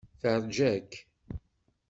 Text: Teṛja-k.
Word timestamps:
Teṛja-k. 0.21 0.91